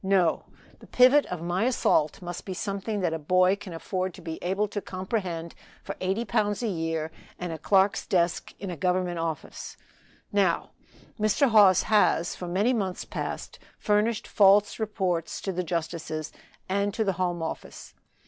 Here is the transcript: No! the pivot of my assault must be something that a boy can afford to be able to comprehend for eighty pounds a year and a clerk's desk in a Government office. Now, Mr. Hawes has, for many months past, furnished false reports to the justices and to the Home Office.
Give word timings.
No! 0.03 0.45
the 0.79 0.87
pivot 0.87 1.27
of 1.27 1.43
my 1.43 1.65
assault 1.65 2.23
must 2.23 2.43
be 2.43 2.55
something 2.55 3.01
that 3.01 3.13
a 3.13 3.19
boy 3.19 3.55
can 3.55 3.71
afford 3.71 4.15
to 4.15 4.21
be 4.23 4.39
able 4.43 4.67
to 4.69 4.81
comprehend 4.81 5.53
for 5.83 5.95
eighty 6.01 6.25
pounds 6.25 6.63
a 6.63 6.67
year 6.67 7.11
and 7.37 7.53
a 7.53 7.59
clerk's 7.59 8.07
desk 8.07 8.51
in 8.57 8.71
a 8.71 8.75
Government 8.75 9.19
office. 9.19 9.77
Now, 10.31 10.71
Mr. 11.19 11.49
Hawes 11.49 11.83
has, 11.83 12.35
for 12.35 12.47
many 12.47 12.73
months 12.73 13.05
past, 13.05 13.59
furnished 13.77 14.25
false 14.27 14.79
reports 14.79 15.39
to 15.41 15.51
the 15.51 15.61
justices 15.63 16.31
and 16.67 16.95
to 16.95 17.03
the 17.03 17.13
Home 17.21 17.43
Office. 17.43 17.93